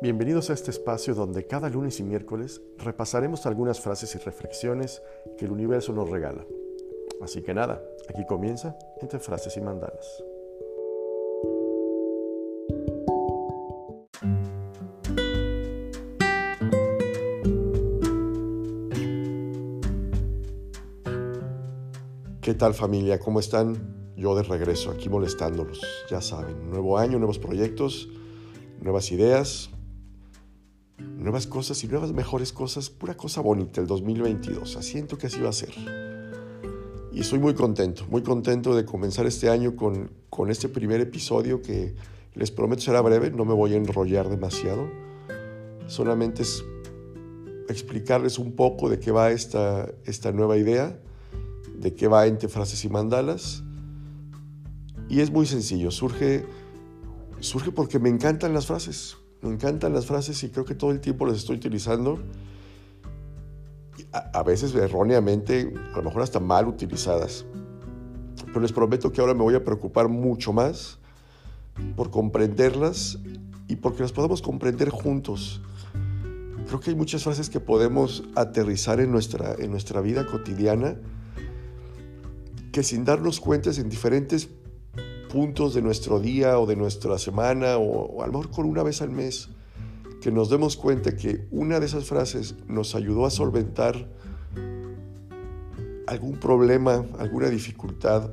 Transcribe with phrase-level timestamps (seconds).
[0.00, 5.02] Bienvenidos a este espacio donde cada lunes y miércoles repasaremos algunas frases y reflexiones
[5.36, 6.46] que el universo nos regala.
[7.20, 10.22] Así que nada, aquí comienza entre frases y mandalas.
[22.40, 23.18] ¿Qué tal familia?
[23.18, 24.14] ¿Cómo están?
[24.16, 25.80] Yo de regreso, aquí molestándolos.
[26.08, 28.08] Ya saben, nuevo año, nuevos proyectos
[28.80, 29.70] nuevas ideas,
[30.98, 34.78] nuevas cosas y nuevas mejores cosas, pura cosa bonita el 2022.
[34.80, 35.74] Siento que así va a ser.
[37.12, 41.62] Y estoy muy contento, muy contento de comenzar este año con, con este primer episodio
[41.62, 41.94] que
[42.34, 44.88] les prometo será breve, no me voy a enrollar demasiado.
[45.88, 46.62] Solamente es
[47.68, 50.98] explicarles un poco de qué va esta, esta nueva idea,
[51.74, 53.64] de qué va entre frases y mandalas.
[55.08, 56.46] Y es muy sencillo, surge
[57.40, 59.16] surge porque me encantan las frases.
[59.42, 62.18] Me encantan las frases y creo que todo el tiempo las estoy utilizando.
[64.12, 67.44] A, veces erróneamente, a lo mejor hasta mal utilizadas.
[68.46, 70.98] Pero les prometo que ahora me voy a preocupar mucho más
[71.96, 73.18] por comprenderlas
[73.68, 75.60] y porque las podamos comprender juntos.
[76.66, 80.96] Creo que hay muchas frases que podemos aterrizar en nuestra, en nuestra vida cotidiana
[82.72, 84.48] que sin darnos cuenta en diferentes
[85.28, 89.02] puntos de nuestro día o de nuestra semana o, a lo mejor con una vez
[89.02, 89.50] al mes,
[90.20, 94.08] que nos demos cuenta que una de esas frases nos ayudó a solventar
[96.06, 98.30] algún problema, alguna dificultad,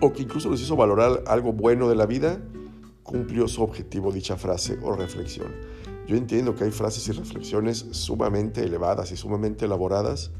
[0.00, 2.40] o que incluso nos hizo valorar algo bueno de la vida,
[3.02, 5.48] cumplió su objetivo dicha frase o reflexión.
[6.06, 10.30] Yo entiendo que hay frases y reflexiones sumamente elevadas y sumamente elaboradas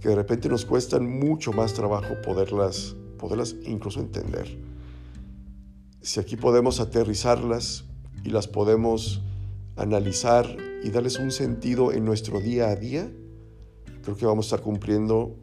[0.00, 4.58] que de repente nos cuestan mucho más trabajo poderlas poderlas incluso entender.
[6.00, 7.84] Si aquí podemos aterrizarlas
[8.24, 9.22] y las podemos
[9.76, 13.12] analizar y darles un sentido en nuestro día a día,
[14.02, 15.36] creo que vamos a estar cumpliendo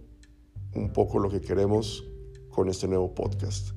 [0.73, 2.03] un poco lo que queremos
[2.49, 3.69] con este nuevo podcast.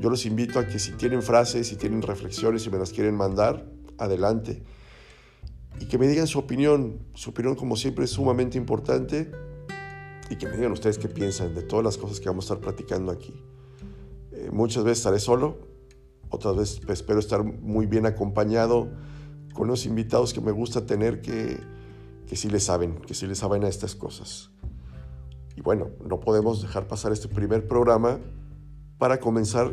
[0.00, 3.14] Yo los invito a que si tienen frases, si tienen reflexiones y me las quieren
[3.14, 4.62] mandar, adelante.
[5.78, 7.00] Y que me digan su opinión.
[7.14, 9.30] Su opinión, como siempre, es sumamente importante
[10.30, 12.64] y que me digan ustedes qué piensan de todas las cosas que vamos a estar
[12.64, 13.34] platicando aquí.
[14.32, 15.58] Eh, muchas veces estaré solo,
[16.30, 18.88] otras veces espero estar muy bien acompañado
[19.52, 21.60] con los invitados que me gusta tener que,
[22.26, 24.50] que sí le saben, que sí le saben a estas cosas.
[25.56, 28.18] Y bueno, no podemos dejar pasar este primer programa
[28.98, 29.72] para comenzar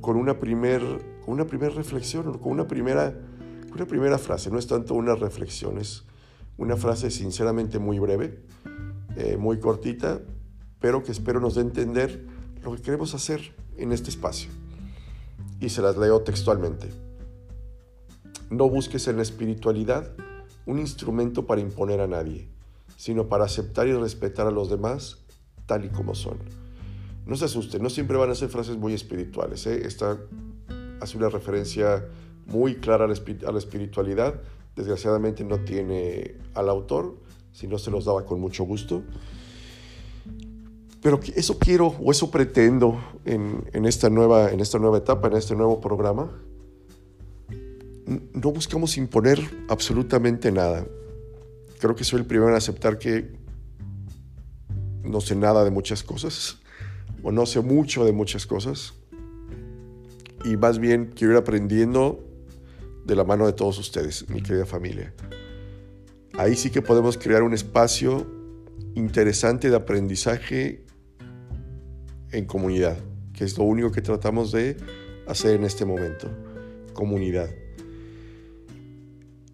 [0.00, 3.14] con una primera una primer reflexión, con una primera,
[3.72, 4.50] una primera frase.
[4.50, 6.04] No es tanto una reflexión, es
[6.56, 8.42] una frase sinceramente muy breve
[9.16, 10.20] eh, muy cortita,
[10.80, 12.26] pero que espero nos dé entender
[12.62, 14.50] lo que queremos hacer en este espacio.
[15.60, 16.88] Y se las leo textualmente.
[18.50, 20.12] No busques en la espiritualidad
[20.66, 22.48] un instrumento para imponer a nadie,
[22.96, 25.18] sino para aceptar y respetar a los demás
[25.66, 26.38] tal y como son.
[27.26, 29.66] No se asusten, no siempre van a ser frases muy espirituales.
[29.66, 29.86] ¿eh?
[29.86, 30.18] Esta
[31.00, 32.04] hace una referencia
[32.46, 34.40] muy clara a la espiritualidad.
[34.74, 37.16] Desgraciadamente no tiene al autor,
[37.52, 39.02] si no se los daba con mucho gusto.
[41.02, 45.56] Pero eso quiero o eso pretendo en, esta nueva, en esta nueva etapa, en este
[45.56, 46.30] nuevo programa.
[48.06, 50.86] No buscamos imponer absolutamente nada.
[51.80, 53.32] Creo que soy el primero en aceptar que
[55.02, 56.58] no sé nada de muchas cosas,
[57.22, 58.94] o no sé mucho de muchas cosas,
[60.44, 62.24] y más bien quiero ir aprendiendo
[63.04, 65.12] de la mano de todos ustedes, mi querida familia.
[66.38, 68.26] Ahí sí que podemos crear un espacio
[68.94, 70.86] interesante de aprendizaje
[72.30, 72.96] en comunidad,
[73.34, 74.76] que es lo único que tratamos de
[75.26, 76.30] hacer en este momento,
[76.94, 77.50] comunidad.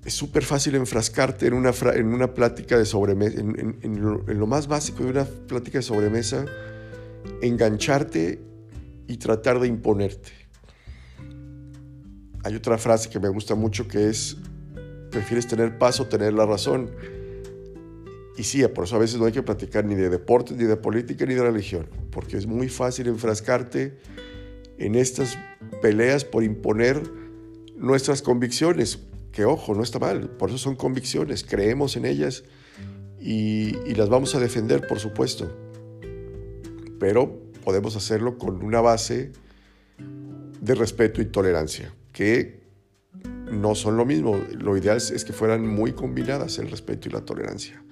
[0.04, 4.46] Es súper fácil enfrascarte en una, en una plática de sobremesa, en, lo, en lo
[4.46, 6.46] más básico de una plática de sobremesa,
[7.42, 8.40] engancharte
[9.08, 10.30] y tratar de imponerte.
[12.44, 14.36] Hay otra frase que me gusta mucho que es
[15.10, 16.90] prefieres tener paz o tener la razón.
[18.36, 20.76] Y sí, por eso a veces no hay que platicar ni de deportes, ni de
[20.76, 23.98] política, ni de religión, porque es muy fácil enfrascarte
[24.78, 25.36] en estas
[25.82, 27.02] peleas por imponer
[27.76, 29.00] nuestras convicciones,
[29.32, 32.44] que ojo, no está mal, por eso son convicciones, creemos en ellas
[33.20, 35.52] y, y las vamos a defender, por supuesto,
[37.00, 39.32] pero podemos hacerlo con una base
[40.60, 42.57] de respeto y tolerancia, que
[43.50, 44.38] no son lo mismo.
[44.58, 47.82] Lo ideal es, que fueran muy combinadas el respeto y la tolerancia.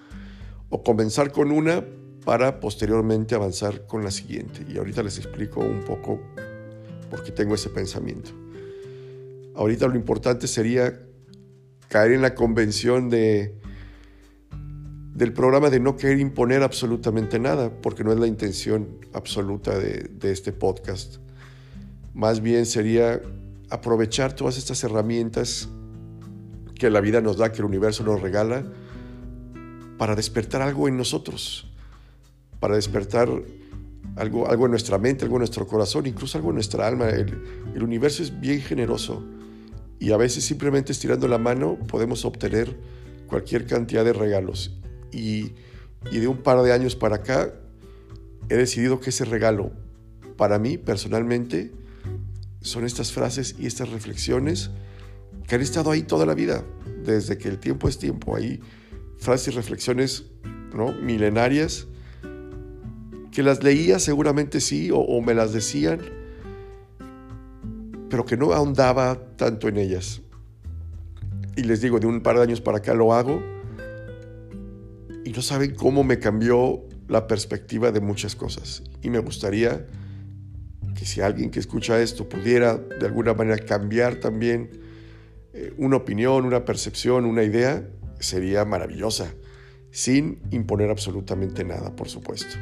[0.68, 1.84] O comenzar con una
[2.24, 4.66] para posteriormente avanzar con la siguiente.
[4.68, 6.20] Y ahorita les explico un poco
[7.10, 8.30] por qué tengo ese pensamiento.
[9.54, 11.00] Ahorita lo importante sería
[11.88, 13.54] caer en la convención de,
[15.14, 20.10] del programa de no querer imponer absolutamente nada, porque no es la intención absoluta de,
[20.10, 21.18] de este podcast.
[22.12, 23.20] Más bien sería
[23.70, 25.68] aprovechar todas estas herramientas
[26.74, 28.64] que la vida nos da, que el universo nos regala,
[29.98, 31.72] para despertar algo en nosotros,
[32.60, 33.28] para despertar
[34.16, 37.08] algo, algo en nuestra mente, algo en nuestro corazón, incluso algo en nuestra alma.
[37.08, 39.24] El, universo es bien generoso
[39.98, 42.76] y a veces simplemente estirando la mano podemos obtener
[43.26, 44.78] cualquier cantidad de regalos.
[45.12, 45.52] Y
[46.10, 47.52] de un par de años para acá
[48.48, 49.72] he decidido que ese regalo
[50.36, 51.72] para mí personalmente
[52.66, 54.70] son estas frases y estas reflexiones
[55.46, 56.64] que han estado ahí toda la vida,
[57.04, 58.34] desde que el tiempo es tiempo.
[58.34, 58.60] Hay
[59.18, 60.24] frases y reflexiones
[60.74, 60.92] ¿no?
[60.92, 61.86] milenarias
[63.30, 66.00] que las leía seguramente sí o, o me las decían,
[68.10, 70.22] pero que no ahondaba tanto en ellas.
[71.54, 73.40] Y les digo, de un par de años para acá lo hago
[75.24, 78.82] y no saben cómo me cambió la perspectiva de muchas cosas.
[79.02, 79.86] Y me gustaría
[80.96, 84.70] que si alguien que escucha esto pudiera de alguna manera cambiar también
[85.52, 87.86] eh, una opinión, una percepción, una idea,
[88.18, 89.32] sería maravillosa,
[89.90, 92.56] sin imponer absolutamente nada, por supuesto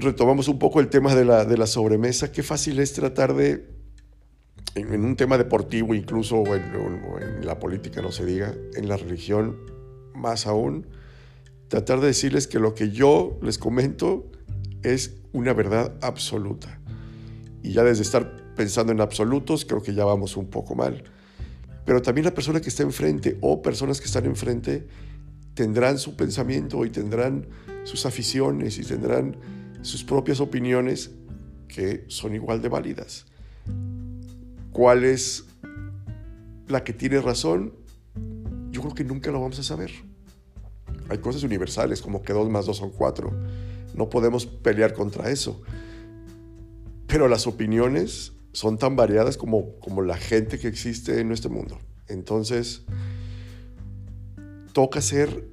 [0.00, 2.32] retomamos un poco el tema de la, de la sobremesa.
[2.32, 3.66] Qué fácil es tratar de,
[4.74, 6.74] en, un tema deportivo incluso, en,
[7.04, 9.56] o en, la política no se diga, en la religión
[10.14, 10.86] más aún,
[11.68, 14.30] tratar de decirles que lo que yo les comento
[14.82, 16.80] es una verdad absoluta.
[17.62, 21.04] Y ya desde estar pensando en absolutos, creo que ya vamos un poco mal.
[21.84, 24.86] Pero también la persona que está enfrente o personas que están enfrente
[25.54, 27.48] tendrán su pensamiento y tendrán
[27.84, 29.36] sus aficiones y tendrán
[29.82, 31.10] sus propias opiniones
[31.68, 33.26] que son igual de válidas.
[34.72, 35.44] ¿Cuál es
[36.68, 37.74] la que tiene razón?
[38.70, 39.90] Yo creo que nunca lo vamos a saber.
[41.08, 43.32] Hay cosas universales como que dos más dos son cuatro.
[44.00, 45.60] No podemos pelear contra eso.
[47.06, 51.78] Pero las opiniones son tan variadas como, como la gente que existe en nuestro mundo.
[52.08, 52.86] Entonces,
[54.72, 55.46] toca ser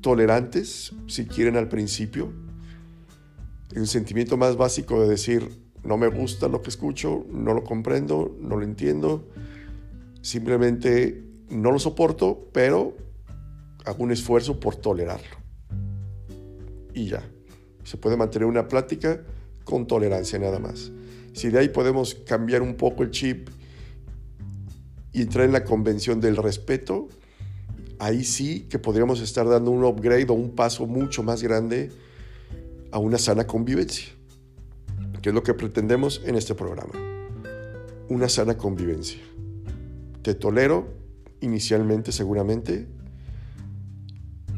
[0.00, 2.32] tolerantes, si quieren, al principio,
[3.76, 5.48] el sentimiento más básico de decir,
[5.84, 9.28] no me gusta lo que escucho, no lo comprendo, no lo entiendo,
[10.20, 12.96] simplemente no lo soporto, pero
[13.84, 15.36] hago un esfuerzo por tolerarlo.
[16.92, 17.22] Y ya,
[17.92, 19.20] se puede mantener una plática
[19.64, 20.90] con tolerancia nada más.
[21.34, 23.50] Si de ahí podemos cambiar un poco el chip
[25.12, 27.10] y entrar en la convención del respeto,
[27.98, 31.90] ahí sí que podríamos estar dando un upgrade o un paso mucho más grande
[32.92, 34.08] a una sana convivencia,
[35.20, 36.94] que es lo que pretendemos en este programa.
[38.08, 39.20] Una sana convivencia.
[40.22, 40.94] Te tolero
[41.42, 42.88] inicialmente seguramente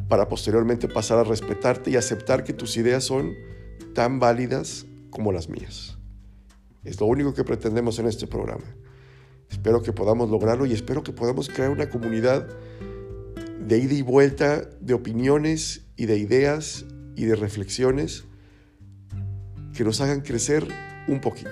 [0.08, 3.34] para posteriormente pasar a respetarte y aceptar que tus ideas son
[3.94, 5.98] tan válidas como las mías.
[6.82, 8.64] Es lo único que pretendemos en este programa.
[9.50, 12.46] Espero que podamos lograrlo y espero que podamos crear una comunidad
[13.66, 16.84] de ida y vuelta de opiniones y de ideas
[17.16, 18.24] y de reflexiones
[19.74, 20.66] que nos hagan crecer
[21.08, 21.50] un poquito.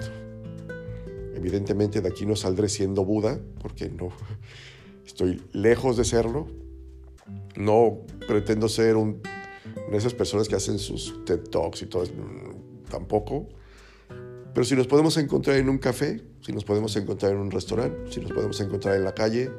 [1.34, 4.10] Evidentemente de aquí no saldré siendo Buda, porque no
[5.06, 6.61] estoy lejos de serlo.
[7.56, 9.20] No pretendo ser un,
[9.90, 12.12] de esas personas que hacen sus TED Talks y todo eso,
[12.90, 13.48] tampoco.
[14.54, 18.12] Pero si nos podemos encontrar en un café, si nos podemos encontrar en un restaurante,
[18.12, 19.50] si nos podemos encontrar en la calle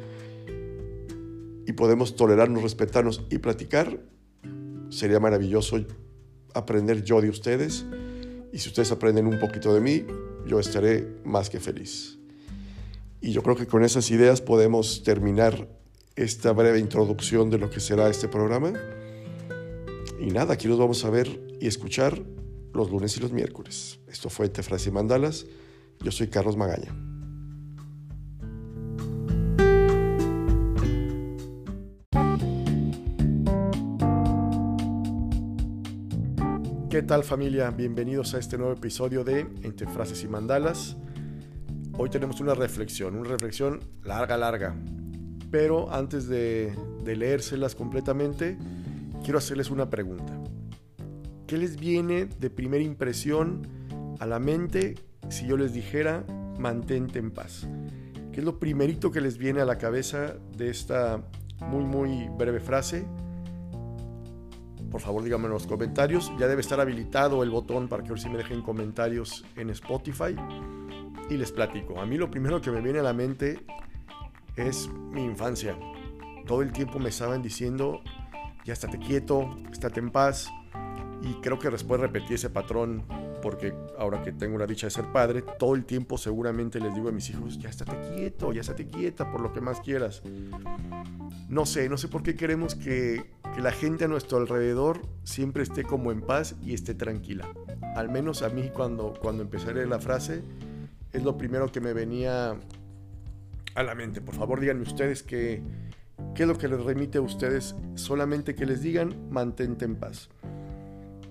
[1.65, 3.99] y podemos tolerarnos, respetarnos y platicar,
[4.89, 5.77] sería maravilloso
[6.53, 7.85] aprender yo de ustedes.
[8.51, 10.05] Y si ustedes aprenden un poquito de mí,
[10.45, 12.19] yo estaré más que feliz.
[13.19, 15.67] Y yo creo que con esas ideas podemos terminar
[16.15, 18.73] esta breve introducción de lo que será este programa.
[20.19, 21.27] Y nada, aquí nos vamos a ver
[21.59, 22.21] y escuchar
[22.73, 23.99] los lunes y los miércoles.
[24.07, 25.45] Esto fue Tefras y Mandalas.
[25.99, 26.93] Yo soy Carlos Magaña.
[36.89, 37.71] ¿Qué tal familia?
[37.71, 40.95] Bienvenidos a este nuevo episodio de Entre Frases y Mandalas.
[41.97, 44.75] Hoy tenemos una reflexión, una reflexión larga, larga.
[45.53, 48.57] Pero antes de, de leérselas completamente,
[49.23, 50.33] quiero hacerles una pregunta.
[51.45, 53.67] ¿Qué les viene de primera impresión
[54.19, 54.95] a la mente
[55.29, 56.25] si yo les dijera
[56.57, 57.67] mantente en paz?
[58.31, 61.23] ¿Qué es lo primerito que les viene a la cabeza de esta
[61.59, 63.05] muy, muy breve frase?
[64.89, 66.31] por favor díganme en los comentarios.
[66.39, 70.35] Ya debe estar habilitado el botón para que ahora sí me dejen comentarios en Spotify.
[71.29, 71.99] Y les platico.
[71.99, 73.65] A mí lo primero que me viene a la mente
[74.55, 75.77] es mi infancia.
[76.45, 78.01] Todo el tiempo me estaban diciendo,
[78.65, 80.49] ya estate quieto, estate en paz.
[81.21, 83.05] Y creo que después repetí ese patrón
[83.41, 87.09] porque ahora que tengo la dicha de ser padre, todo el tiempo seguramente les digo
[87.09, 90.21] a mis hijos, ya estate quieto, ya estate quieta por lo que más quieras.
[91.49, 95.63] No sé, no sé por qué queremos que, que la gente a nuestro alrededor siempre
[95.63, 97.49] esté como en paz y esté tranquila.
[97.95, 100.41] Al menos a mí cuando, cuando empecé la frase,
[101.11, 102.57] es lo primero que me venía
[103.75, 104.21] a la mente.
[104.21, 105.61] Por favor, díganme ustedes qué,
[106.35, 107.75] qué es lo que les remite a ustedes.
[107.95, 110.29] Solamente que les digan, mantente en paz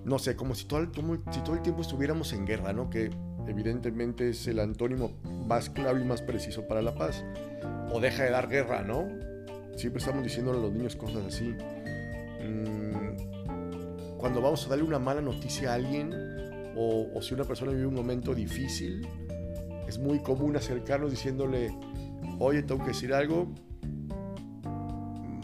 [0.05, 2.89] no sé, como si todo, el, tiempo estuviéramos en guerra, ¿no?
[2.89, 3.09] Que
[3.47, 5.11] evidentemente es el antónimo
[5.47, 7.23] más claro y más preciso para la paz.
[7.91, 9.07] O deja de dar guerra, ¿no?
[9.77, 11.55] Siempre estamos diciéndole a los niños cosas así.
[12.43, 16.13] Mm, cuando vamos a darle una mala noticia a alguien,
[16.75, 19.07] o si una persona vive un momento difícil,
[19.87, 21.73] es muy común acercarnos diciéndole,
[22.43, 23.47] oye, tengo que decir algo,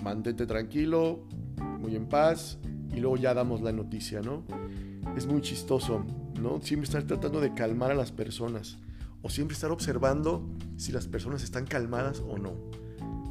[0.03, 1.25] mantente tranquilo,
[1.79, 2.59] muy en paz,
[2.93, 4.43] y luego ya damos la noticia, ¿no?
[5.15, 6.05] Es muy chistoso,
[6.39, 6.61] ¿no?
[6.61, 8.77] Siempre estar tratando de calmar a las personas
[9.21, 12.53] o siempre estar observando si las personas están calmadas o no.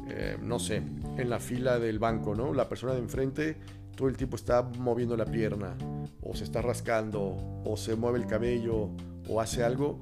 [0.07, 0.77] Eh, no sé,
[1.17, 2.53] en la fila del banco, ¿no?
[2.53, 3.57] La persona de enfrente
[3.95, 5.75] todo el tiempo está moviendo la pierna
[6.21, 7.35] o se está rascando
[7.65, 8.91] o se mueve el cabello
[9.27, 9.99] o hace algo.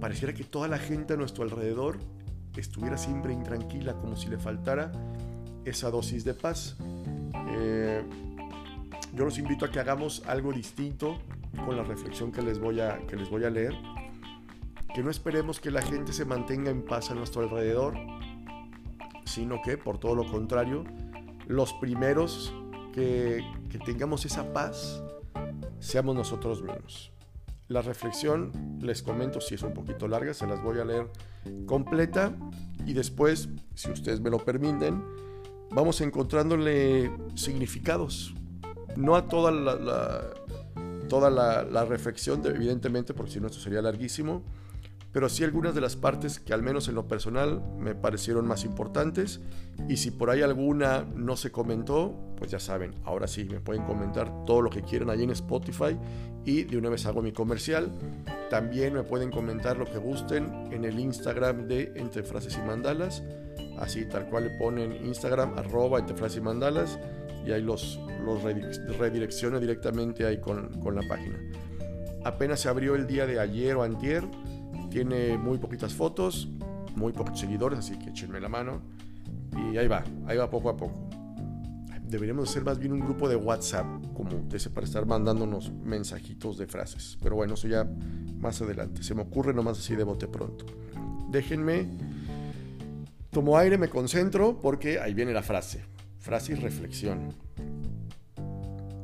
[0.00, 1.98] Pareciera que toda la gente a nuestro alrededor
[2.56, 4.90] estuviera siempre intranquila, como si le faltara
[5.64, 6.76] esa dosis de paz.
[7.50, 8.02] Eh,
[9.14, 11.18] yo los invito a que hagamos algo distinto
[11.64, 13.74] con la reflexión que les voy a, que les voy a leer.
[14.94, 17.94] Que no esperemos que la gente se mantenga en paz a nuestro alrededor,
[19.24, 20.84] sino que, por todo lo contrario,
[21.46, 22.52] los primeros
[22.92, 25.02] que, que tengamos esa paz
[25.78, 27.12] seamos nosotros mismos.
[27.70, 28.50] La reflexión,
[28.80, 31.06] les comento si es un poquito larga, se las voy a leer
[31.66, 32.36] completa.
[32.84, 35.00] Y después, si ustedes me lo permiten,
[35.70, 38.34] vamos encontrándole significados.
[38.96, 40.34] No a toda la,
[41.08, 44.42] toda la, reflexión, evidentemente, porque si no esto sería larguísimo,
[45.12, 48.64] pero sí algunas de las partes que al menos en lo personal me parecieron más
[48.64, 49.40] importantes
[49.88, 53.82] y si por ahí alguna no se comentó, pues ya saben, ahora sí, me pueden
[53.84, 55.96] comentar todo lo que quieran allí en Spotify
[56.44, 57.90] y de una vez hago mi comercial.
[58.50, 63.22] También me pueden comentar lo que gusten en el Instagram de Entre Frases y Mandalas,
[63.78, 66.98] así tal cual le ponen Instagram arroba Entre Frases y Mandalas
[67.46, 68.42] y ahí los, los
[69.60, 71.38] directamente ahí con, con, la página.
[72.24, 74.24] Apenas se abrió el día de ayer o antier,
[74.90, 76.48] tiene muy poquitas fotos,
[76.96, 78.82] muy pocos seguidores, así que échenme la mano.
[79.72, 81.08] Y ahí va, ahí va poco a poco.
[82.02, 86.66] Deberíamos ser más bien un grupo de WhatsApp, como ese, para estar mandándonos mensajitos de
[86.66, 87.16] frases.
[87.22, 87.88] Pero bueno, eso ya
[88.38, 89.04] más adelante.
[89.04, 90.66] Se me ocurre nomás así de bote pronto.
[91.30, 91.86] Déjenme,
[93.30, 95.84] tomo aire, me concentro, porque ahí viene la frase.
[96.18, 97.32] Frase y reflexión.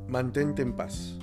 [0.09, 1.17] Mantente en paz.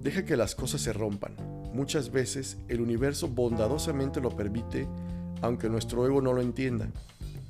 [0.00, 1.55] Deja que las cosas se rompan.
[1.76, 4.88] Muchas veces el universo bondadosamente lo permite,
[5.42, 6.88] aunque nuestro ego no lo entienda.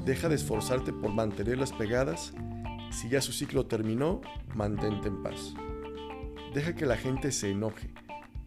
[0.05, 2.33] Deja de esforzarte por mantenerlas pegadas.
[2.91, 4.21] Si ya su ciclo terminó,
[4.53, 5.55] mantente en paz.
[6.53, 7.95] Deja que la gente se enoje.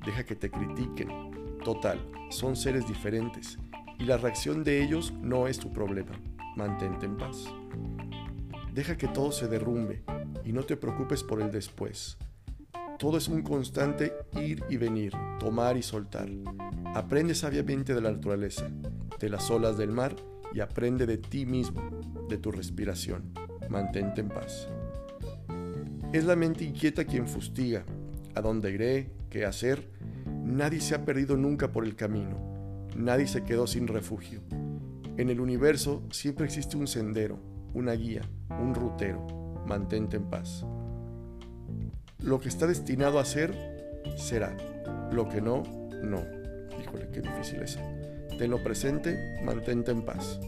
[0.05, 1.07] Deja que te critiquen.
[1.63, 3.57] Total, son seres diferentes
[3.97, 6.11] y la reacción de ellos no es tu problema.
[6.57, 7.45] Mantente en paz.
[8.73, 10.03] Deja que todo se derrumbe
[10.43, 12.17] y no te preocupes por el después.
[12.99, 16.27] Todo es un constante ir y venir, tomar y soltar.
[16.93, 18.69] Aprende sabiamente de la naturaleza,
[19.17, 20.17] de las olas del mar
[20.53, 21.81] y aprende de ti mismo,
[22.27, 23.31] de tu respiración.
[23.69, 24.67] Mantente en paz.
[26.11, 27.85] Es la mente inquieta quien fustiga.
[28.35, 29.11] ¿A dónde iré?
[29.29, 29.87] ¿Qué hacer?
[30.43, 32.37] Nadie se ha perdido nunca por el camino.
[32.97, 34.41] Nadie se quedó sin refugio.
[35.15, 37.39] En el universo siempre existe un sendero,
[37.73, 38.23] una guía,
[38.61, 39.25] un rutero.
[39.65, 40.65] Mantente en paz.
[42.23, 43.53] Lo que está destinado a ser,
[44.17, 44.55] será.
[45.11, 45.63] Lo que no,
[46.03, 46.23] no.
[46.81, 47.79] Híjole, qué difícil es.
[48.37, 50.39] Tenlo presente, mantente en paz.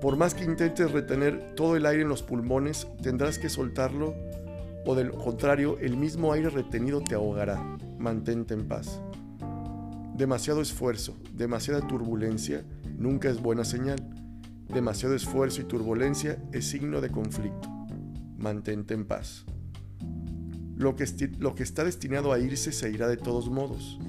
[0.00, 4.14] Por más que intentes retener todo el aire en los pulmones, tendrás que soltarlo
[4.84, 7.78] o del contrario, el mismo aire retenido te ahogará.
[7.98, 9.00] Mantente en paz.
[10.14, 12.64] Demasiado esfuerzo, demasiada turbulencia
[12.98, 13.98] nunca es buena señal.
[14.72, 17.68] Demasiado esfuerzo y turbulencia es signo de conflicto.
[18.38, 19.44] Mantente en paz.
[20.82, 21.06] Lo que,
[21.38, 24.00] lo que está destinado a irse se irá de todos modos.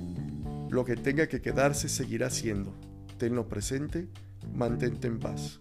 [0.72, 2.74] Lo que tenga que quedarse seguirá siendo.
[3.20, 4.08] Tenlo presente,
[4.56, 5.60] mantente en paz.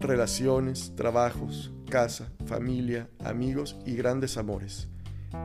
[0.00, 4.88] Relaciones, trabajos, casa, familia, amigos y grandes amores.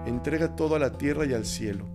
[0.07, 1.85] Entrega todo a la tierra y al cielo.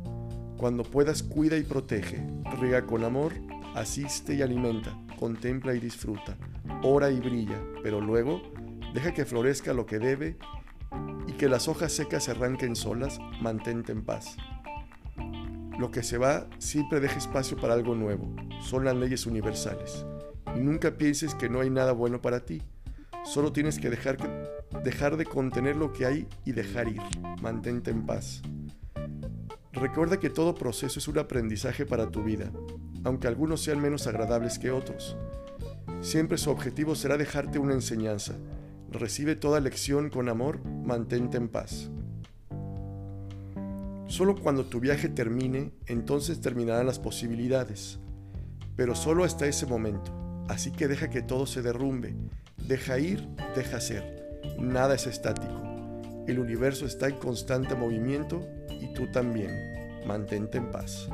[0.57, 2.25] Cuando puedas, cuida y protege,
[2.61, 3.33] riega con amor,
[3.75, 6.39] asiste y alimenta, contempla y disfruta,
[6.85, 8.41] ora y brilla, pero luego
[8.95, 10.37] deja que florezca lo que debe
[11.45, 14.39] y que las hojas secas se arranquen solas, mantente en paz.
[15.79, 20.07] Lo que se va siempre deja espacio para algo nuevo, son las leyes universales.
[20.57, 22.63] Y nunca pienses que no hay nada bueno para ti.
[23.27, 24.17] Solo tienes que dejar,
[24.85, 27.03] dejar de contener lo que hay y dejar ir.
[27.43, 28.41] Mantente en paz.
[29.73, 32.51] Recuerda que todo proceso es un aprendizaje para tu vida,
[33.05, 35.19] aunque algunos sean menos agradables que otros.
[36.01, 38.35] Siempre su objetivo será dejarte una enseñanza.
[38.95, 41.91] Recibe toda lección con amor, mantente en paz.
[44.07, 47.99] Solo cuando tu viaje termine, entonces terminarán las posibilidades,
[48.77, 50.13] pero solo hasta ese momento.
[50.49, 52.15] Así que deja que todo se derrumbe,
[52.69, 54.41] deja ir, deja ser.
[54.61, 55.61] Nada es estático.
[56.29, 58.47] El universo está en constante movimiento
[58.81, 59.51] y tú también.
[60.07, 61.09] Mantente en paz.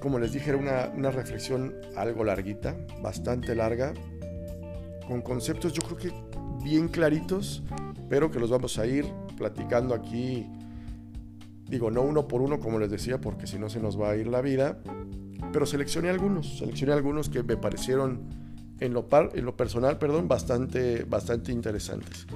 [0.00, 3.92] Como les dije, era una, una reflexión algo larguita, bastante larga,
[5.06, 6.12] con conceptos yo creo que
[6.62, 7.62] bien claritos,
[8.08, 9.06] pero que los vamos a ir
[9.36, 10.46] platicando aquí
[11.68, 14.16] Digo, no uno por uno, como les decía, porque si no se nos va a
[14.16, 14.78] ir la vida.
[15.52, 18.20] Pero seleccioné algunos, seleccioné algunos que me parecieron
[18.80, 22.26] en lo, par, en lo personal, perdón, bastante, bastante interesantes.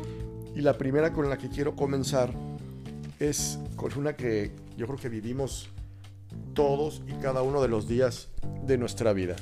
[0.54, 2.32] Y la primera con la que quiero comenzar
[3.18, 5.68] es con una que yo creo que vivimos
[6.54, 8.28] todos y cada uno de los días
[8.66, 9.36] de nuestra vida,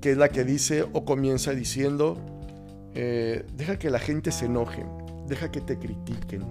[0.00, 2.16] que es la que dice o comienza diciendo,
[2.94, 4.84] eh, deja que la gente se enoje,
[5.26, 6.44] deja que te critiquen,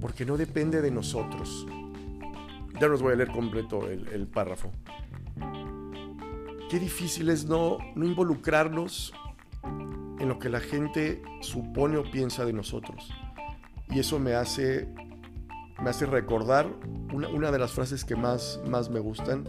[0.00, 1.66] porque no depende de nosotros.
[2.80, 4.72] Ya no os voy a leer completo el, párrafo.
[6.68, 9.12] Qué difícil es no, no involucrarnos
[10.18, 13.10] en lo que la gente supone o piensa de nosotros.
[13.88, 14.88] Y eso me hace,
[15.82, 16.66] me hace recordar
[17.12, 19.48] una, una de las frases que más, más me gustan,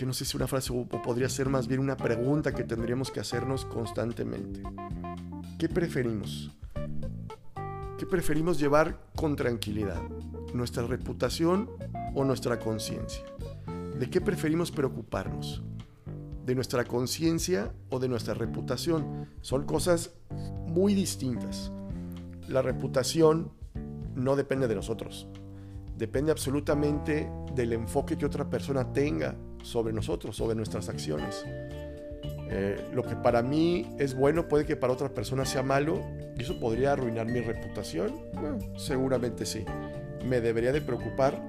[0.00, 3.10] que no sé si una frase o podría ser más bien una pregunta que tendríamos
[3.10, 4.62] que hacernos constantemente.
[5.58, 6.50] ¿Qué preferimos?
[7.98, 10.00] ¿Qué preferimos llevar con tranquilidad?
[10.54, 11.68] ¿Nuestra reputación
[12.14, 13.26] o nuestra conciencia?
[13.98, 15.62] ¿De qué preferimos preocuparnos?
[16.46, 19.28] ¿De nuestra conciencia o de nuestra reputación?
[19.42, 20.14] Son cosas
[20.66, 21.70] muy distintas.
[22.48, 23.52] La reputación
[24.14, 25.28] no depende de nosotros.
[25.98, 31.44] Depende absolutamente del enfoque que otra persona tenga sobre nosotros, sobre nuestras acciones.
[32.52, 36.00] Eh, lo que para mí es bueno puede que para otra persona sea malo
[36.36, 38.14] y eso podría arruinar mi reputación.
[38.76, 39.64] seguramente sí.
[40.26, 41.40] ¿Me debería de preocupar?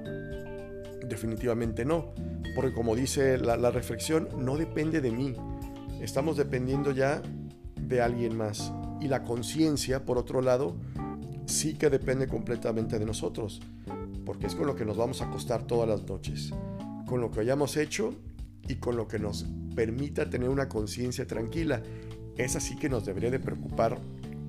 [1.06, 2.14] Definitivamente no,
[2.54, 5.34] porque como dice la, la reflexión, no depende de mí.
[6.00, 7.20] Estamos dependiendo ya
[7.76, 8.72] de alguien más.
[9.00, 10.76] Y la conciencia, por otro lado,
[11.46, 13.60] sí que depende completamente de nosotros,
[14.24, 16.52] porque es con lo que nos vamos a acostar todas las noches,
[17.12, 18.14] con lo que hayamos hecho
[18.66, 19.44] y con lo que nos
[19.76, 21.82] permita tener una conciencia tranquila.
[22.38, 23.98] Es así que nos debería de preocupar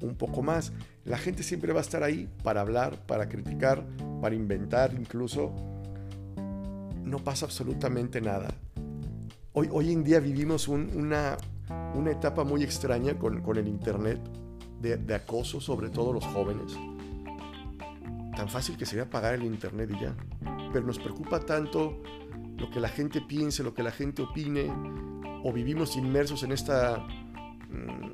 [0.02, 0.72] un poco más.
[1.04, 3.86] La gente siempre va a estar ahí para hablar, para criticar,
[4.22, 5.54] para inventar incluso.
[7.04, 8.48] No pasa absolutamente nada.
[9.52, 11.36] Hoy, hoy en día vivimos una,
[11.96, 14.22] una etapa muy extraña con, con el Internet,
[14.80, 16.78] de, acoso, sobre todo los jóvenes.
[18.38, 20.16] Tan fácil que sería pagar el Internet y ya.
[20.72, 22.02] Pero nos preocupa tanto
[22.64, 24.72] lo que la gente piense, lo que la gente opine,
[25.44, 27.06] o vivimos inmersos en esta
[27.70, 28.14] mm,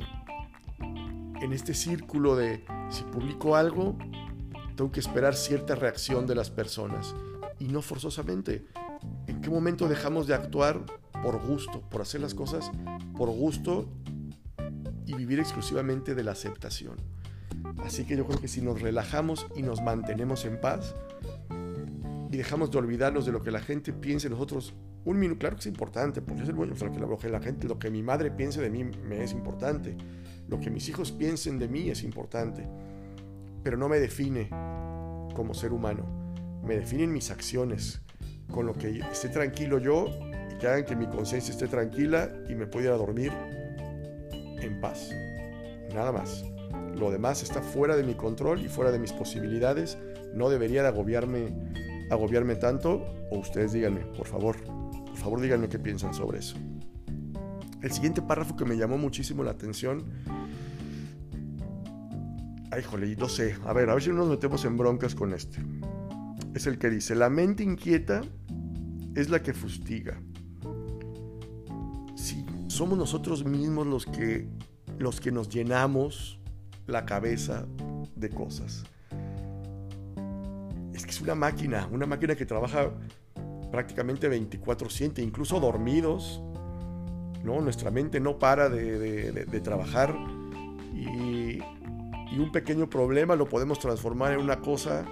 [1.44, 3.96] en este círculo de si publico algo,
[4.76, 7.14] tengo que esperar cierta reacción de las personas
[7.60, 8.66] y no forzosamente.
[9.28, 10.84] ¿En qué momento dejamos de actuar
[11.22, 12.72] por gusto, por hacer las cosas
[13.16, 13.88] por gusto
[15.06, 16.98] y vivir exclusivamente de la aceptación?
[17.86, 20.96] Así que yo creo que si nos relajamos y nos mantenemos en paz,
[22.32, 24.74] y dejamos de olvidarnos de lo que la gente piense de nosotros.
[25.06, 27.90] Un minuto, claro que es importante, porque es bueno, lo que la gente, lo que
[27.90, 29.98] mi madre piense de mí me es importante,
[30.48, 32.68] lo que mis hijos piensen de mí es importante,
[33.64, 34.50] pero no me define
[35.36, 36.06] como ser humano,
[36.64, 38.02] me definen mis acciones,
[38.52, 40.08] con lo que esté tranquilo yo
[40.52, 43.32] y que hagan que mi conciencia esté tranquila y me pueda dormir
[44.62, 45.12] en paz.
[45.94, 46.44] Nada más.
[46.96, 49.98] Lo demás está fuera de mi control y fuera de mis posibilidades.
[50.34, 51.54] No debería de agobiarme
[52.10, 56.58] agobiarme tanto o ustedes díganme, por favor, por favor díganme qué piensan sobre eso.
[57.82, 60.04] El siguiente párrafo que me llamó muchísimo la atención,
[62.72, 65.34] ay jole, no sé, a ver, a ver si no nos metemos en broncas con
[65.34, 65.60] este.
[66.54, 68.22] Es el que dice, la mente inquieta
[69.16, 70.22] es la que fustiga.
[72.16, 74.50] Sí, somos nosotros mismos los que,
[74.98, 76.40] los que nos llenamos
[76.86, 77.66] la cabeza
[78.16, 78.84] de cosas
[81.00, 82.92] es que es una máquina, una máquina que trabaja
[83.72, 86.42] prácticamente 24/7, incluso dormidos.
[87.44, 87.62] ¿no?
[87.62, 90.14] Nuestra mente no para de, trabajar
[90.94, 91.60] y,
[92.38, 95.06] un pequeño problema lo podemos transformar en una cosa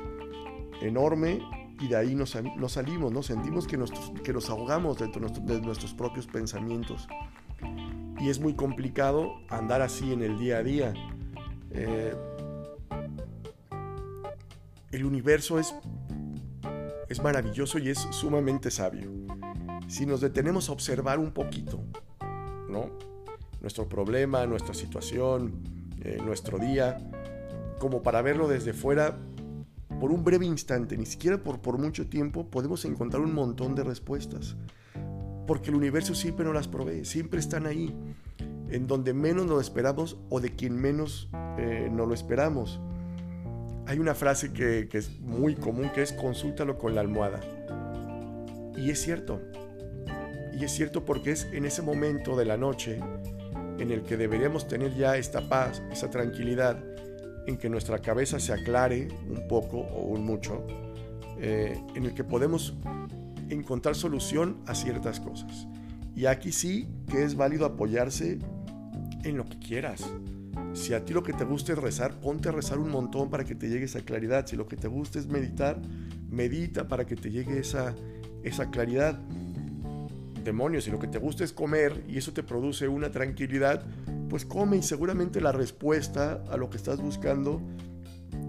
[0.82, 1.41] enorme
[1.82, 3.23] y de ahí nos, salimos, ¿no?
[3.23, 3.78] sentimos que,
[4.23, 7.08] que nos ahogamos dentro de nuestros propios pensamientos.
[8.19, 10.93] Y es muy complicado andar así en el día a día.
[11.71, 12.15] Eh,
[14.97, 15.75] el universo es,
[17.07, 19.12] es maravilloso y es sumamente sabio.
[19.88, 21.83] Si nos detenemos a observar un poquito,
[22.67, 22.89] ¿no?
[23.62, 25.62] Nuestro problema, nuestra situación,
[26.01, 26.97] eh, nuestro día,
[27.79, 29.17] como para verlo desde fuera
[29.99, 33.83] por un breve instante, ni siquiera por, por mucho tiempo, podemos encontrar un montón de
[33.83, 34.55] respuestas.
[35.45, 37.95] Porque el universo siempre nos las provee, siempre están ahí,
[38.69, 41.29] en donde menos nos esperamos o de quien menos
[41.60, 42.81] eh, lo esperamos.
[43.88, 47.39] Hay una frase que, es muy común que es consúltalo con la almohada.
[48.76, 49.41] Y es cierto.
[50.54, 53.00] Y es cierto porque es en ese momento de la noche
[53.80, 56.84] en el que deberíamos tener ya esta paz, esa tranquilidad,
[57.45, 60.67] en que nuestra cabeza se aclare un poco o un mucho,
[61.39, 62.73] eh, en el que podemos
[63.50, 65.65] encontrar solución a ciertas cosas.
[66.13, 68.39] Y aquí sí que es válido apoyarse
[69.23, 70.04] en lo que quieras.
[70.74, 73.43] Si a ti lo que te gusta es rezar, ponte a rezar un montón para
[73.43, 74.46] que te llegue esa claridad.
[74.46, 75.82] Si lo que te gusta es meditar,
[76.30, 77.96] medita para que te llegue esa,
[78.43, 79.20] esa claridad.
[80.43, 83.84] Demonios, si lo que te gusta es comer y eso te produce una tranquilidad,
[84.30, 87.62] pues come y seguramente la respuesta a lo que estás buscando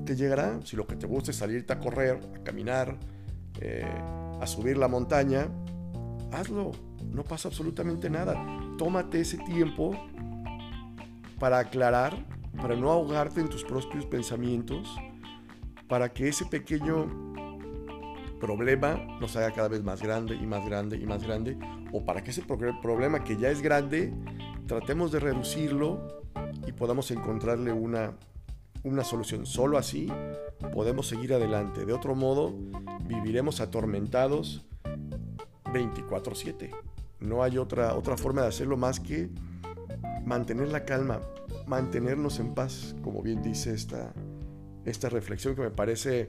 [0.05, 0.61] te llegará.
[0.65, 2.97] Si lo que te gusta es salirte a correr, a caminar,
[3.61, 3.85] eh,
[4.41, 5.49] a subir la montaña,
[6.33, 6.73] hazlo.
[7.11, 8.37] No pasa absolutamente nada.
[8.77, 9.93] Tómate ese tiempo
[11.39, 12.25] para aclarar,
[12.57, 14.89] para no ahogarte en tus propios pensamientos,
[15.89, 17.07] para que ese pequeño
[18.41, 21.59] problema nos haga cada vez más grande y más grande y más grande,
[21.93, 24.13] o para que ese problema que ya es grande,
[24.67, 26.23] tratemos de reducirlo
[26.67, 28.17] y podamos encontrarle una,
[28.85, 29.47] una solución.
[29.47, 30.09] Solo así
[30.73, 31.85] podemos seguir adelante.
[31.85, 32.55] De otro modo,
[33.07, 34.67] viviremos atormentados
[35.65, 36.71] 24/7.
[37.21, 39.31] No hay otra, otra forma de hacerlo más que
[40.25, 41.21] mantener la calma,
[41.67, 44.13] mantenernos en paz, como bien dice esta,
[44.85, 46.29] esta reflexión que me parece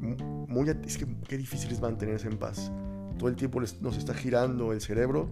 [0.00, 0.68] muy...
[0.68, 2.72] Es que qué difícil es mantenerse en paz.
[3.18, 5.28] Todo el tiempo nos está girando el cerebro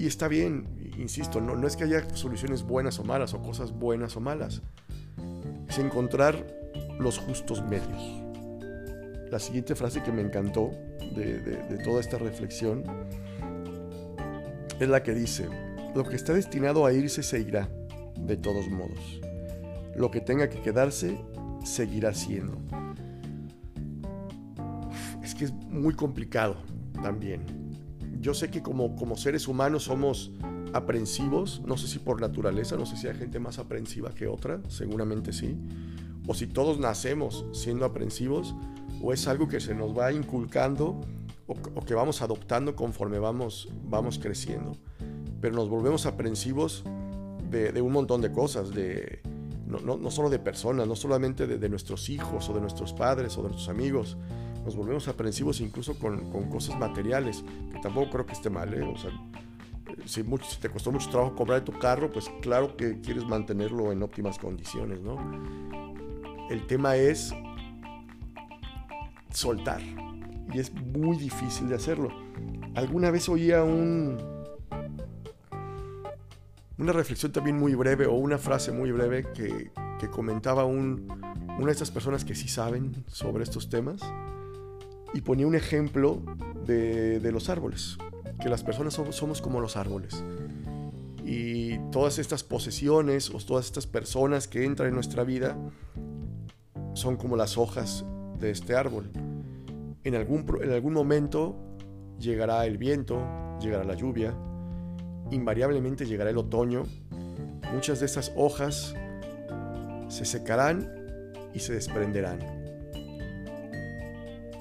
[0.00, 3.70] y está bien, insisto, no, no es que haya soluciones buenas o malas o cosas
[3.70, 4.62] buenas o malas,
[5.68, 6.46] es encontrar
[6.98, 8.22] los justos medios.
[9.30, 10.70] La siguiente frase que me encantó
[11.14, 12.82] de, de toda esta reflexión
[14.80, 15.50] es la que dice,
[15.94, 17.68] lo que está destinado a irse se irá,
[18.18, 19.20] de todos modos.
[19.96, 21.18] Lo que tenga que quedarse,
[21.64, 22.58] seguirá siendo.
[25.22, 26.56] Es que es muy complicado
[27.02, 27.42] también.
[28.20, 30.32] Yo sé que como, como seres humanos somos
[30.72, 34.60] aprensivos, no sé si por naturaleza, no sé si hay gente más aprensiva que otra,
[34.68, 35.56] seguramente sí,
[36.26, 38.54] o si todos nacemos siendo aprensivos,
[39.02, 41.00] o es algo que se nos va inculcando
[41.46, 44.76] o, que vamos adoptando conforme vamos, vamos creciendo
[45.40, 46.84] pero nos volvemos aprensivos
[47.50, 49.20] de, un montón de cosas, de,
[49.66, 53.42] no, no, solo de personas, no solamente de, nuestros hijos o de nuestros padres o
[53.42, 54.16] de nuestros amigos,
[54.64, 58.82] nos volvemos aprensivos incluso con, con cosas materiales, que tampoco creo que esté mal, ¿eh?
[58.82, 59.10] o sea,
[60.04, 63.90] si, mucho, si, te costó mucho trabajo comprar tu carro, pues claro que quieres mantenerlo
[63.90, 65.18] en óptimas condiciones, ¿no?
[66.50, 67.32] El tema es
[69.32, 69.80] soltar
[70.52, 72.10] y es muy difícil de hacerlo.
[72.74, 74.18] Alguna vez oía un,
[76.80, 79.70] una reflexión también muy breve o una frase muy breve que,
[80.10, 80.96] comentaba una
[81.58, 84.00] de estas personas que sí saben sobre estos temas
[85.12, 86.22] y ponía un ejemplo
[86.64, 87.98] de, los árboles,
[88.40, 90.24] que las personas somos, somos, como los árboles.
[91.22, 95.58] Y todas estas posesiones o todas estas personas que entran en nuestra vida
[96.94, 98.06] son como las hojas
[98.38, 99.10] de este árbol.
[100.02, 101.56] En algún, en algún momento
[102.18, 103.22] llegará el viento,
[103.60, 104.34] llegará la lluvia,
[105.30, 106.84] invariablemente llegará el otoño,
[107.72, 108.94] muchas de estas hojas
[110.08, 110.90] se secarán
[111.54, 112.40] y se desprenderán.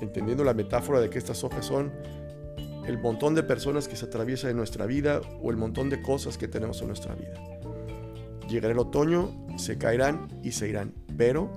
[0.02, 1.92] Entendiendo la metáfora de que estas hojas son
[2.88, 6.38] el montón de personas que se atraviesan en nuestra vida o el montón de cosas
[6.38, 7.34] que tenemos en nuestra vida.
[8.48, 11.52] Llegará el otoño, se caerán y se irán, pero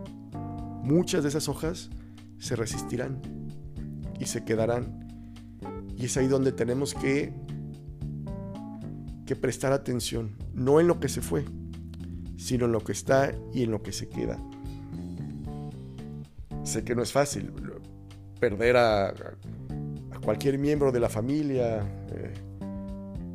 [0.83, 1.88] muchas de esas hojas
[2.38, 3.22] se resistirán
[4.18, 5.09] y se quedarán.
[5.96, 7.33] Y es ahí donde tenemos que
[9.26, 11.44] que prestar atención, no en lo que se fue,
[12.37, 14.38] sino en lo que está y en lo que se queda.
[16.64, 17.52] sé que no es fácil.
[18.40, 19.14] Perder a,
[20.24, 22.32] cualquier miembro de la familia, eh,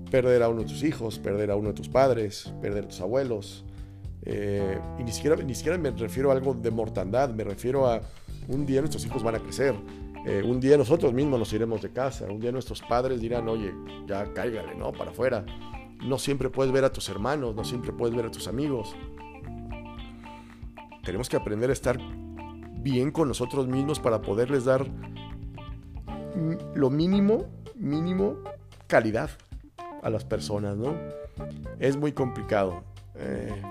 [0.09, 3.01] perder a uno de tus hijos, perder a uno de tus padres, perder a tus
[3.01, 3.65] abuelos.
[4.23, 8.01] Eh, y ni siquiera, ni siquiera me refiero a algo de mortandad, me refiero a
[8.47, 9.75] un día nuestros hijos van a crecer,
[10.29, 13.73] eh, un día nosotros mismos nos iremos de casa, un día nuestros padres dirán, oye,
[14.05, 14.91] ya cáigale, ¿no?
[14.91, 15.45] Para afuera.
[16.03, 18.93] No siempre puedes ver a tus hermanos, no siempre puedes ver a tus amigos.
[21.05, 21.97] Tenemos que aprender a estar
[22.81, 24.85] bien con nosotros mismos para poderles dar
[26.75, 28.35] lo mínimo, mínimo
[28.85, 29.29] calidad
[30.03, 30.93] a las personas, ¿no?
[31.79, 32.83] Es muy complicado.
[33.15, 33.61] Eh,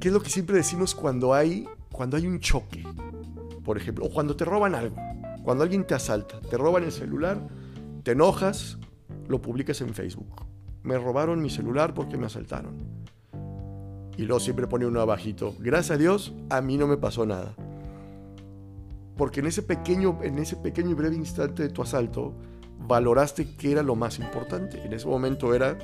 [0.00, 2.84] ¿Qué es lo que siempre decimos cuando hay, cuando hay un choque?
[3.64, 4.96] Por ejemplo, o cuando te roban algo.
[5.42, 7.38] Cuando alguien te asalta, te roban el celular,
[8.02, 8.78] te enojas,
[9.26, 10.46] lo publicas en Facebook.
[10.82, 12.76] Me robaron mi celular porque me asaltaron.
[14.16, 15.54] Y luego siempre pone uno abajito.
[15.58, 17.54] Gracias a Dios, a mí no me pasó nada.
[19.16, 22.34] Porque en ese pequeño, en ese pequeño y breve instante de tu asalto,
[22.86, 24.82] valoraste que era lo más importante.
[24.84, 25.76] En ese momento era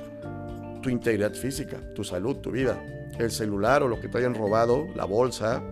[0.83, 2.83] tu integridad física, tu salud, tu vida.
[3.19, 5.63] El celular o lo que te hayan robado, la bolsa,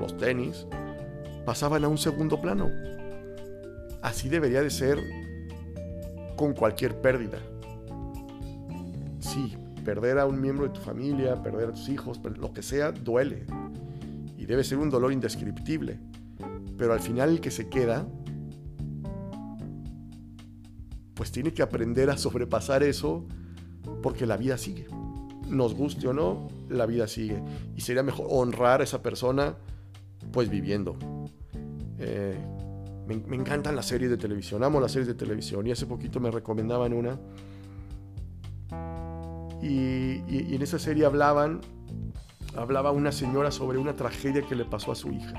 [0.00, 0.66] los tenis,
[1.46, 2.70] pasaban a un segundo plano.
[4.02, 4.98] Así debería de ser
[6.36, 7.38] con cualquier pérdida.
[9.20, 12.92] Sí, perder a un miembro de tu familia, perder a tus hijos, lo que sea,
[12.92, 13.46] duele.
[14.36, 15.98] Y debe ser un dolor indescriptible.
[16.76, 18.06] Pero al final el que se queda,
[21.14, 23.24] pues tiene que aprender a sobrepasar eso
[24.02, 24.88] porque la vida sigue.
[25.48, 27.40] Nos guste o no, la vida sigue.
[27.76, 29.56] Y sería mejor honrar a esa persona
[30.32, 30.98] pues viviendo.
[31.98, 32.38] Eh,
[33.06, 36.30] me, encantan las series de televisión, amo las series de televisión y hace poquito me
[36.30, 37.18] recomendaban una.
[39.62, 41.60] Y, y, en esa serie hablaban,
[42.56, 45.34] hablaba una señora sobre una tragedia que le pasó a su hija.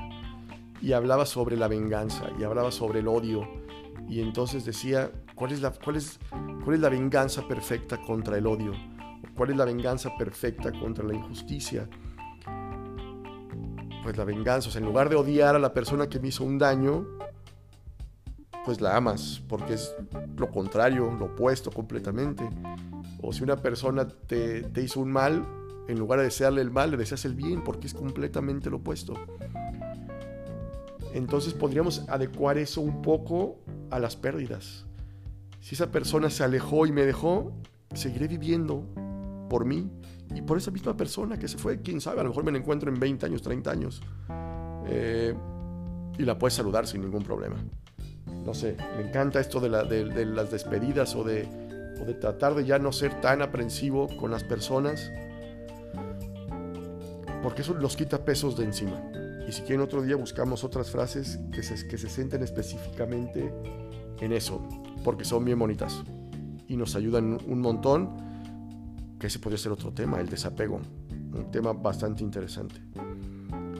[0.80, 3.46] Y hablaba sobre la venganza y hablaba sobre el odio.
[4.08, 6.18] Y entonces decía, ¿cuál es la, cuál es,
[6.64, 8.72] cuál es la venganza perfecta contra el odio?
[9.36, 11.88] ¿Cuál es la venganza perfecta contra la injusticia?
[14.08, 16.42] Pues la venganza, o sea, en lugar de odiar a la persona que me hizo
[16.42, 17.06] un daño,
[18.64, 19.94] pues la amas, porque es
[20.34, 22.48] lo contrario, lo opuesto completamente.
[23.20, 25.46] O si una persona te, te hizo un mal,
[25.88, 29.12] en lugar de desearle el mal, le deseas el bien, porque es completamente lo opuesto.
[31.12, 33.58] Entonces podríamos adecuar eso un poco
[33.90, 34.86] a las pérdidas.
[35.60, 37.52] Si esa persona se alejó y me dejó,
[37.92, 38.86] seguiré viviendo
[39.50, 39.90] por mí
[40.34, 41.80] y por esa misma persona que se fue.
[41.80, 44.02] Quién sabe, a lo mejor me la encuentro en 20 años, 30 años.
[44.86, 45.34] Eh,
[46.18, 47.56] y la puedes saludar sin ningún problema
[48.48, 52.92] no sé, me encanta esto de, las despedidas o de, de tratar de ya no
[52.92, 55.12] ser tan aprensivo con las personas,
[57.42, 59.02] porque eso los quita pesos de encima.
[59.46, 63.52] Y si quieren otro día buscamos otras frases que se, que se centren específicamente
[64.20, 64.66] en eso,
[65.04, 66.02] porque son bien bonitas
[66.66, 68.27] y nos ayudan un montón,
[69.18, 70.80] que ese podría ser otro tema, el desapego,
[71.32, 72.80] un tema bastante interesante.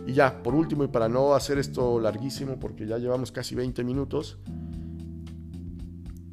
[0.06, 3.84] Y ya, por último, y para no hacer esto larguísimo, porque ya llevamos casi 20
[3.84, 4.38] minutos,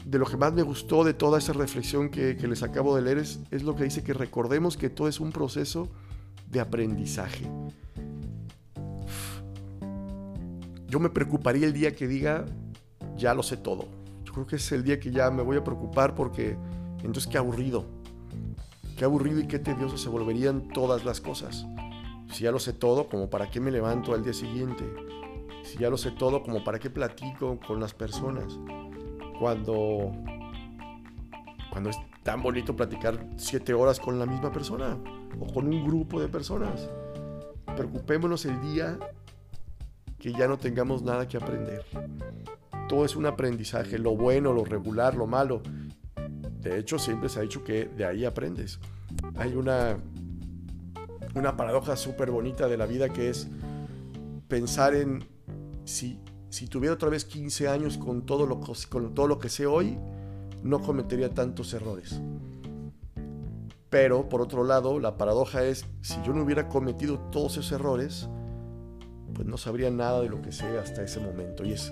[0.06, 3.18] de lo que más me gustó de toda esa reflexión que, les acabo de leer
[3.18, 5.90] es, es lo que dice que recordemos que todo es un proceso
[6.50, 7.50] de aprendizaje.
[10.88, 12.46] Yo me preocuparía el día que diga,
[13.18, 13.88] ya lo sé todo.
[14.24, 16.56] Yo creo que es el día que ya me voy a preocupar porque
[17.00, 17.86] entonces qué aburrido.
[18.96, 21.66] Qué aburrido y qué tedioso se volverían todas las cosas.
[22.32, 24.86] Si ya lo sé todo, como para qué me levanto al día siguiente.
[25.64, 28.58] Si ya lo sé todo, como para qué platico con las personas.
[29.38, 30.14] Cuando,
[31.72, 34.98] cuando es tan bonito platicar siete horas con la misma persona
[35.40, 36.90] o con un grupo de personas.
[37.76, 38.98] Preocupémonos el día
[40.18, 41.86] que ya no tengamos nada que aprender.
[42.88, 45.62] Todo es un aprendizaje, lo bueno, lo regular, lo malo.
[46.70, 48.80] De hecho, siempre se ha dicho que de ahí aprendes.
[49.38, 49.98] Hay una
[51.36, 53.48] una paradoja súper bonita de la vida que es
[54.48, 55.28] pensar en
[55.84, 59.66] si, si tuviera otra vez 15 años con todo, lo, con todo lo que sé
[59.66, 59.98] hoy,
[60.64, 62.20] no cometería tantos errores.
[63.90, 68.28] Pero, por otro lado, la paradoja es, si yo no hubiera cometido todos esos errores,
[69.34, 71.66] pues no sabría nada de lo que sé hasta ese momento.
[71.66, 71.92] Y es,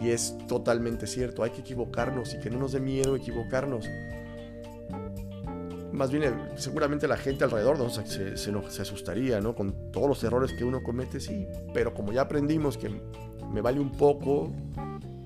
[0.00, 3.86] y es totalmente cierto, hay que equivocarnos y que no nos dé miedo equivocarnos
[6.00, 7.90] más bien seguramente la gente alrededor ¿no?
[7.90, 9.54] se, se, asustaría, ¿no?
[9.54, 12.88] Con todos los errores que uno comete, sí, pero como ya aprendimos que
[13.52, 14.50] me vale un poco,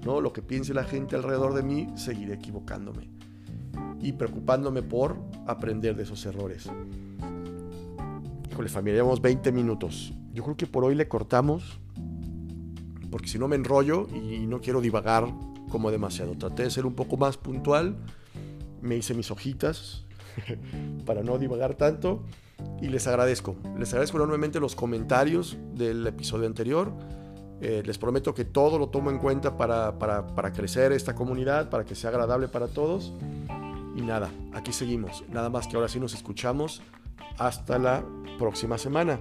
[0.04, 0.20] ¿no?
[0.20, 3.08] Lo que piense la gente alrededor de mí, seguiré equivocándome
[4.00, 6.68] y preocupándome por aprender de esos errores.
[8.50, 10.12] Híjole, familia, llevamos 20 minutos.
[10.32, 11.78] yo creo que por hoy le cortamos,
[13.14, 15.32] porque si no me enrollo y no quiero divagar
[15.70, 16.36] como demasiado.
[16.36, 17.96] Traté de ser un poco más puntual,
[18.82, 20.04] me hice mis hojitas
[21.06, 22.24] para no divagar tanto
[22.82, 23.54] y les agradezco.
[23.78, 26.92] Les agradezco enormemente los comentarios del episodio anterior.
[27.60, 31.70] Eh, les prometo que todo lo tomo en cuenta para, para, para crecer esta comunidad,
[31.70, 33.12] para que sea agradable para todos.
[33.94, 35.22] Y nada, aquí seguimos.
[35.28, 36.82] Nada más que ahora sí nos escuchamos.
[37.38, 38.04] Hasta la
[38.40, 39.20] próxima semana.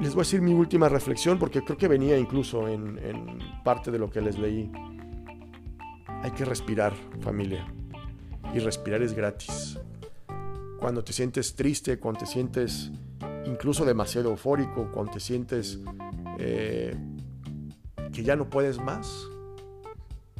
[0.00, 2.98] Les voy a decir mi última reflexión porque creo que venía incluso en,
[3.62, 4.70] parte de lo que les leí.
[6.22, 7.66] Hay que respirar, familia.
[8.54, 9.78] Y respirar es gratis.
[10.80, 12.90] Cuando te sientes triste, cuando te sientes
[13.44, 15.78] incluso demasiado eufórico, cuando te sientes
[16.38, 16.96] eh,
[18.12, 19.28] que ya no puedes más,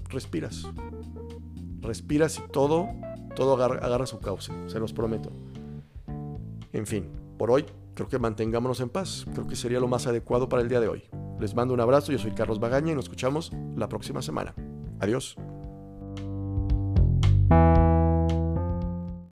[0.09, 0.67] respiras.
[1.81, 2.89] Respiras y todo,
[3.37, 5.31] todo agarra, agarra su cauce, se los prometo.
[6.73, 9.27] En fin, por hoy creo que mantengámonos en paz.
[9.33, 11.05] Creo que sería lo más adecuado para el día de hoy.
[11.41, 14.55] Les mando un abrazo, yo soy Carlos Bagaña y nos escuchamos la próxima semana.
[15.01, 15.37] Adiós.